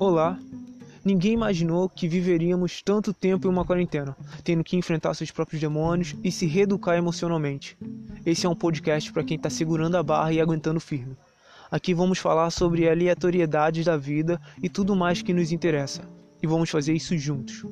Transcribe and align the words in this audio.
Olá! 0.00 0.38
Ninguém 1.04 1.32
imaginou 1.32 1.88
que 1.88 2.06
viveríamos 2.06 2.80
tanto 2.82 3.12
tempo 3.12 3.48
em 3.48 3.50
uma 3.50 3.64
quarentena, 3.64 4.16
tendo 4.44 4.62
que 4.62 4.76
enfrentar 4.76 5.12
seus 5.12 5.32
próprios 5.32 5.60
demônios 5.60 6.14
e 6.22 6.30
se 6.30 6.46
reeducar 6.46 6.96
emocionalmente. 6.96 7.76
Esse 8.24 8.46
é 8.46 8.48
um 8.48 8.54
podcast 8.54 9.12
para 9.12 9.24
quem 9.24 9.36
está 9.36 9.50
segurando 9.50 9.96
a 9.96 10.02
barra 10.02 10.32
e 10.32 10.40
aguentando 10.40 10.78
firme. 10.78 11.16
Aqui 11.68 11.92
vamos 11.94 12.18
falar 12.20 12.50
sobre 12.50 12.88
aleatoriedades 12.88 13.84
da 13.84 13.96
vida 13.96 14.40
e 14.62 14.68
tudo 14.68 14.94
mais 14.94 15.20
que 15.20 15.34
nos 15.34 15.50
interessa. 15.50 16.02
E 16.40 16.46
vamos 16.46 16.70
fazer 16.70 16.92
isso 16.92 17.18
juntos. 17.18 17.64